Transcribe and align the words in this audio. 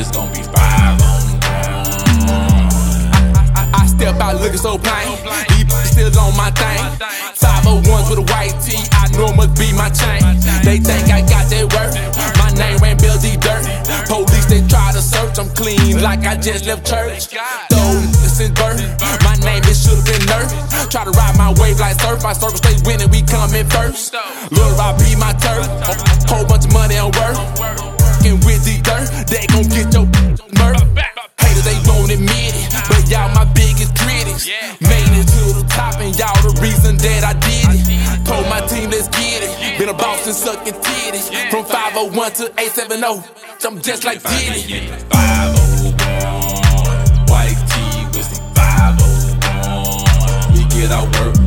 it's 0.00 0.10
gonna 0.16 0.32
be 0.32 0.42
five 0.56 0.96
on 0.96 1.20
the 1.28 1.36
I, 3.36 3.52
I, 3.52 3.84
I 3.84 3.86
step 3.86 4.16
out 4.16 4.40
looking 4.40 4.56
so 4.56 4.78
plain. 4.78 5.12
Deep 5.52 5.68
still 5.84 6.08
on 6.16 6.32
my 6.40 6.48
thing. 6.56 6.80
501s 7.36 8.08
with 8.08 8.24
a 8.24 8.26
white 8.32 8.56
tee, 8.64 8.80
I 8.96 9.12
know 9.12 9.28
must 9.36 9.52
be 9.60 9.76
my 9.76 9.92
chain. 9.92 10.24
They 10.64 10.80
think 10.80 11.12
I 11.12 11.20
got 11.20 11.52
that 11.52 11.68
work. 11.76 11.92
My 12.40 12.48
name 12.56 12.80
ain't 12.80 13.00
Bill 13.00 13.18
D. 13.20 13.36
Dirt. 13.36 13.68
Police 14.08 14.48
they 14.48 14.64
try 14.66 14.90
to 14.96 15.02
search, 15.04 15.38
I'm 15.38 15.52
clean 15.52 16.00
like 16.00 16.24
I 16.24 16.36
just 16.36 16.64
left 16.64 16.88
church. 16.88 17.28
Though 17.68 18.00
since 18.24 18.56
birth, 18.56 18.80
my 19.20 19.36
name 19.44 19.60
it 19.68 19.76
should've 19.76 20.04
been 20.08 20.24
Nerf. 20.24 20.48
Try 20.88 21.04
to 21.04 21.12
ride 21.12 21.36
my 21.36 21.52
wave 21.60 21.78
like 21.78 22.00
surf. 22.00 22.22
My 22.22 22.32
circle 22.32 22.56
stays 22.56 22.80
winning, 22.88 23.10
we 23.10 23.20
coming 23.20 23.68
first. 23.68 24.16
Lil' 24.50 24.80
I 24.80 24.96
be 24.96 25.12
my 25.20 25.36
turf. 25.36 25.68
Whole 26.32 26.46
bunch 26.48 26.64
of 26.64 26.72
money 26.72 26.96
on 26.96 27.12
worth. 27.20 27.59
They 29.40 29.46
gon' 29.46 29.68
get 29.72 29.94
your 29.94 30.04
murder. 30.60 30.84
Haters 31.40 31.64
they 31.64 31.78
won't 31.88 32.12
admit 32.12 32.52
it, 32.52 32.68
but 32.92 33.08
y'all 33.08 33.32
my 33.32 33.48
biggest 33.54 33.96
critics. 33.96 34.44
Made 34.84 35.08
it 35.16 35.24
to 35.32 35.56
the 35.56 35.64
top, 35.66 35.96
and 35.96 36.12
y'all 36.18 36.36
the 36.44 36.52
reason 36.60 36.98
that 36.98 37.24
I 37.24 37.32
did 37.40 37.72
it. 37.72 37.80
Told 38.26 38.46
my 38.50 38.60
team, 38.68 38.90
let's 38.90 39.08
get 39.08 39.42
it. 39.42 39.78
Been 39.78 39.88
a 39.88 39.94
boss 39.94 40.26
and 40.26 40.36
sucking 40.36 40.74
titties. 40.74 41.30
From 41.50 41.64
501 41.64 42.32
to 42.32 42.52
870, 42.60 43.22
I'm 43.64 43.80
just 43.80 44.04
like 44.04 44.22
Diddy. 44.22 44.88
501, 45.08 47.30
white 47.32 47.56
tee 47.72 48.04
with 48.12 48.28
some 48.28 48.44
501. 48.52 50.52
We 50.52 50.68
get 50.68 50.92
our 50.92 51.08
work 51.16 51.39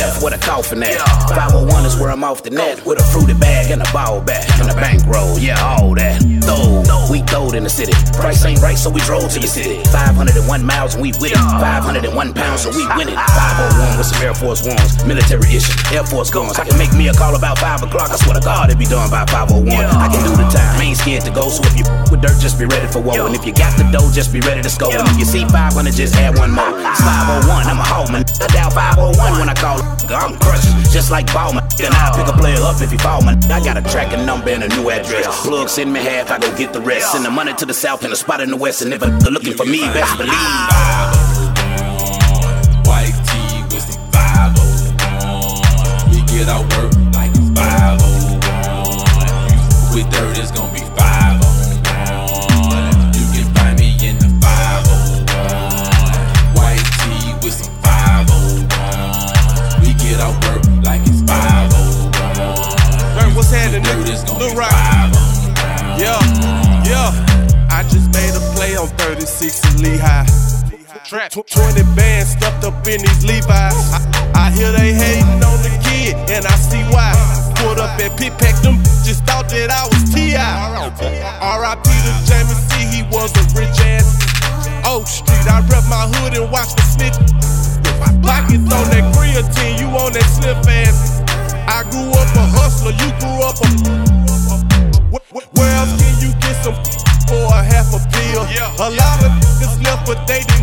death, 0.00 0.22
what 0.22 0.32
a 0.32 0.38
coffin 0.38 0.82
at. 0.82 0.96
501 1.28 1.84
is 1.84 1.96
where 2.00 2.10
I'm 2.10 2.24
off 2.24 2.42
the 2.42 2.50
net 2.50 2.84
with 2.86 2.98
a 2.98 3.04
fruity 3.12 3.34
bag 3.34 3.70
and 3.70 3.82
a 3.82 3.88
ball 3.92 4.20
back 4.20 4.48
and 4.58 4.70
a 4.70 4.74
bankroll. 4.74 5.38
Yeah, 5.38 5.60
all 5.60 5.94
that. 5.94 6.24
Throw, 6.40 6.80
we 7.12 7.20
throwed 7.28 7.54
in 7.54 7.64
the 7.64 7.70
city. 7.70 7.92
Price 8.16 8.44
ain't 8.48 8.62
right, 8.64 8.78
so 8.78 8.88
we 8.88 9.00
drove 9.04 9.28
to 9.36 9.38
your 9.38 9.52
city. 9.52 9.84
501 9.92 10.64
miles 10.64 10.94
and 10.96 11.02
we 11.02 11.12
with 11.20 11.36
it. 11.36 11.44
501 11.60 12.32
pounds, 12.32 12.62
so 12.64 12.70
we 12.72 12.88
winning. 12.96 13.14
501 13.14 13.98
with 13.98 14.08
some 14.08 14.22
Air 14.24 14.34
Force 14.34 14.64
Ones, 14.64 15.04
military 15.04 15.52
issue, 15.52 15.76
Air 15.92 16.04
Force 16.04 16.30
guns. 16.30 16.58
I 16.58 16.64
can 16.64 16.78
make 16.80 16.92
me 16.96 17.08
a 17.08 17.14
call 17.14 17.36
about 17.36 17.58
5 17.58 17.84
o'clock. 17.84 18.08
I 18.08 18.16
swear 18.16 18.40
to 18.40 18.44
God, 18.44 18.72
it 18.72 18.78
be 18.78 18.88
done 18.88 19.10
by 19.10 19.28
501. 19.28 19.68
I 19.68 20.08
can 20.08 20.24
do 20.24 20.32
the 20.32 20.48
time, 20.48 20.80
ain't 20.80 20.96
scared 20.96 21.24
to 21.28 21.30
go. 21.30 21.52
So 21.52 21.60
if 21.68 21.76
you 21.76 21.84
with 22.08 22.24
dirt, 22.24 22.40
just 22.40 22.58
be 22.58 22.64
ready 22.64 22.88
for 22.88 23.04
war. 23.04 23.28
And 23.28 23.36
if 23.36 23.44
you 23.44 23.52
got 23.52 23.76
the 23.76 23.84
dough, 23.92 24.08
just 24.10 24.32
be 24.32 24.40
ready 24.40 24.62
to 24.64 24.70
score. 24.70 24.96
And 24.96 25.06
if 25.12 25.18
you 25.20 25.28
see 25.28 25.44
500, 25.44 25.92
just 25.92 26.16
add 26.16 26.38
one 26.40 26.50
more. 26.50 26.72
It's 26.72 27.04
501, 27.04 27.59
501 29.14 29.38
when 29.38 29.48
I 29.48 29.54
call. 29.54 29.80
I'm 30.10 30.36
crushing, 30.38 30.82
just 30.90 31.10
like 31.10 31.26
Ballman. 31.32 31.64
Then 31.76 31.92
I'll 31.94 32.14
pick 32.14 32.26
a 32.32 32.36
player 32.36 32.58
up 32.60 32.80
if 32.80 32.90
he 32.90 32.98
fall. 32.98 33.22
I 33.24 33.60
got 33.64 33.76
a 33.76 33.82
tracking 33.82 34.24
number 34.26 34.50
and 34.50 34.62
a 34.64 34.68
new 34.68 34.90
address. 34.90 35.26
Plug 35.46 35.68
send 35.68 35.92
me 35.92 36.00
half, 36.00 36.30
I 36.30 36.38
go 36.38 36.50
get 36.56 36.72
the 36.72 36.80
rest. 36.80 37.12
Send 37.12 37.24
the 37.24 37.30
money 37.30 37.52
to 37.54 37.64
the 37.66 37.74
south 37.74 38.02
and 38.04 38.12
a 38.12 38.16
spot 38.16 38.40
in 38.40 38.50
the 38.50 38.56
west. 38.56 38.82
And 38.82 38.92
if 38.92 39.00
they're 39.00 39.30
looking 39.30 39.54
for 39.54 39.64
me, 39.64 39.78
best 39.80 40.16
believe. 40.16 40.32
501, 40.32 42.84
white 42.86 43.14
tee 43.26 43.62
with 43.70 43.82
some 43.86 44.02
501. 44.10 46.10
We 46.10 46.22
get 46.26 46.48
our 46.48 46.62
work 46.62 46.92
like 47.14 47.30
it's 47.30 47.50
501. 47.54 48.40
You 49.50 49.58
with 49.94 50.10
dirt, 50.12 50.38
it's 50.38 50.50
gonna 50.50 50.72
be 50.72 50.80
what's 64.00 64.06
happening, 64.06 64.06
Dirt 64.06 64.08
nigga. 64.08 64.14
is 64.14 64.24
gonna 64.24 64.46
Lil 64.46 64.54
be 64.54 64.56
Rock. 64.56 64.80
Yeah, 65.98 66.20
yeah. 66.84 67.12
I 67.70 67.82
just 67.84 68.12
made 68.14 68.34
a 68.34 68.40
play 68.54 68.76
on 68.76 68.88
36 68.98 69.64
and 69.66 69.80
Lehigh. 69.82 70.26
Trap. 71.04 71.32
20 71.32 71.82
bands 71.96 72.32
stuffed 72.32 72.64
up 72.64 72.86
in 72.86 73.00
these 73.02 73.24
Levi's. 73.24 73.74
I, 73.92 74.00
I 74.34 74.50
hear 74.52 74.72
they 74.72 74.92
hating 74.94 75.42
on 75.42 75.58
the 75.62 75.72
kid, 75.84 76.14
and 76.30 76.46
I 76.46 76.56
see 76.56 76.82
why. 76.94 77.12
Put 77.56 77.78
up 77.78 77.98
at 78.00 78.16
Pit 78.18 78.32
Pack, 78.38 78.56
them 78.62 78.76
just 79.04 79.24
thought 79.24 79.48
that 79.50 79.70
I 79.70 79.86
was 79.90 80.14
T.I. 80.14 80.40
R.I.P. 81.42 81.84
to 81.90 82.12
James 82.28 82.54
C, 82.70 82.86
he 82.88 83.02
was 83.10 83.32
a 83.36 83.44
rich 83.58 83.78
ass. 83.80 84.16
Oak 84.86 85.06
Street, 85.06 85.46
I 85.50 85.60
rep 85.68 85.84
my 85.90 86.06
hood 86.18 86.36
and 86.36 86.50
watch 86.50 86.74
the 86.76 86.82
snitch. 86.82 87.16
Pockets 88.22 88.64
on 88.72 88.84
that 88.92 89.04
creatine, 89.16 89.80
you 89.80 89.88
on 89.98 90.12
that 90.12 90.28
slip 90.30 90.58
ass. 90.68 91.20
I 91.68 91.82
grew 91.90 92.10
up 92.10 92.30
a 92.36 92.44
hustler, 92.54 92.92
you 92.92 93.10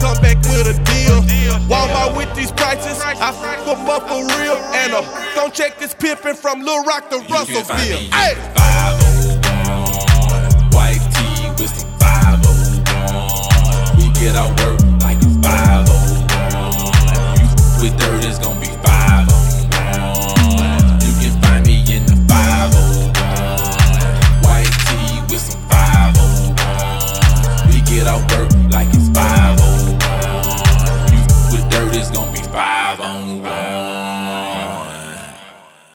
come 0.00 0.16
back 0.22 0.38
with 0.48 0.66
a 0.66 0.72
deal. 0.88 1.20
Walmart 1.68 2.16
with 2.16 2.32
these 2.34 2.50
prices, 2.50 2.98
I 3.04 3.14
fuck 3.32 3.64
them 3.64 3.88
up 3.88 4.08
for 4.08 4.24
real. 4.40 4.56
And 4.74 4.92
uh, 4.94 5.02
don't 5.34 5.52
check 5.54 5.78
this 5.78 5.94
pimpin' 5.94 6.34
from 6.36 6.62
Lil 6.62 6.82
Rock 6.84 7.08
to 7.10 7.18
Russellville. 7.30 7.98
Hey! 8.10 8.34
501, 8.56 10.70
white 10.72 10.98
tee 11.14 11.50
with 11.60 11.72
501. 12.00 13.96
We 13.96 14.08
get 14.18 14.34
our 14.34 14.48
work 14.64 14.80
like 15.04 15.18
it's 15.20 15.36
501. 15.44 17.38
You 17.38 17.46
with 17.82 17.94
dirt, 18.00 18.24
it's 18.24 18.38
gonna 18.38 18.58
be 18.60 18.69